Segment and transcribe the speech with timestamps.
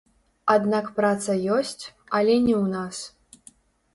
[0.53, 1.83] Аднак праца ёсць,
[2.19, 2.97] але не ў нас.